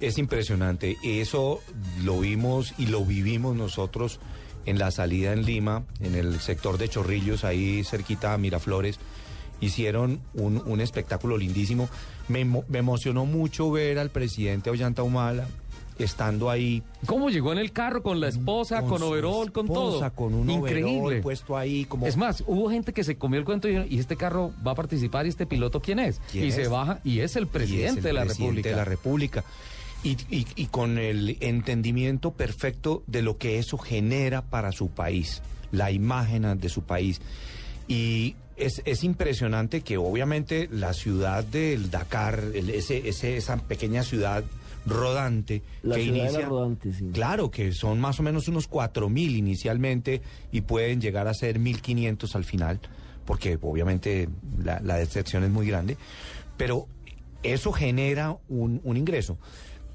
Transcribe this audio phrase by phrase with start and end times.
[0.00, 0.96] Es impresionante.
[1.02, 1.60] Eso
[2.04, 4.20] lo vimos y lo vivimos nosotros
[4.66, 8.98] en la salida en Lima, en el sector de Chorrillos, ahí cerquita a Miraflores.
[9.60, 11.88] Hicieron un, un espectáculo lindísimo.
[12.28, 15.46] Me, me emocionó mucho ver al presidente Ollanta Humala
[15.98, 16.82] estando ahí.
[17.06, 20.12] ¿Cómo llegó en el carro con la esposa, con, su overol, con todo?
[20.14, 21.22] Con un Increíble.
[21.22, 22.06] puesto ahí como...
[22.06, 24.72] Es más, hubo gente que se comió el cuento y dijeron, ¿y este carro va
[24.72, 26.20] a participar y este piloto quién es?
[26.30, 26.54] ¿Quién y es?
[26.54, 28.68] se baja y es el y presidente es el de la presidente República.
[28.70, 29.44] de la República.
[30.06, 35.42] Y, y- y con el entendimiento perfecto de lo que eso genera para su país,
[35.72, 37.20] la imagen de su país.
[37.88, 44.02] Y es, es impresionante que obviamente la ciudad del Dakar, el- ese, ese- esa pequeña
[44.04, 44.44] ciudad
[44.86, 47.06] rodante La que inicia, rodante, sí.
[47.12, 52.36] claro que son más o menos unos 4.000 inicialmente y pueden llegar a ser 1.500
[52.36, 52.78] al final,
[53.24, 54.28] porque obviamente
[54.62, 55.96] la, la decepción es muy grande,
[56.56, 56.86] pero
[57.42, 59.38] eso genera un, un ingreso.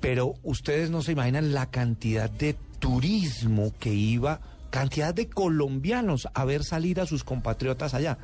[0.02, 6.44] Pero ustedes no se imaginan la cantidad de turismo que iba, cantidad de colombianos a
[6.44, 8.17] ver salir a sus compatriotas allá.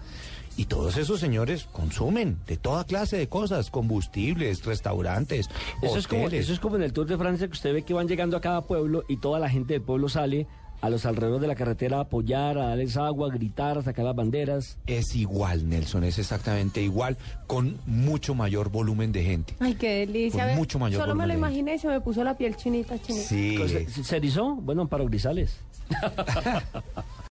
[0.58, 5.48] Y todos esos señores consumen de toda clase de cosas, combustibles, restaurantes,
[5.84, 7.94] Eso es, como, eso es como en el Tour de Francia que usted ve que
[7.94, 10.48] van llegando a cada pueblo y toda la gente del pueblo sale
[10.81, 14.06] a los alrededores de la carretera a apoyar, a darles agua, a gritar, a sacar
[14.06, 14.78] las banderas.
[14.86, 19.55] Es igual, Nelson, es exactamente igual, con mucho mayor volumen de gente.
[19.59, 20.48] Ay, qué delicia.
[20.48, 23.28] Con mucho mayor Solo me lo imaginé y se me puso la piel chinita, chinita.
[23.28, 23.58] Sí.
[23.67, 24.55] ¿Se, se erizó?
[24.55, 25.58] Bueno, Amparo Grisales.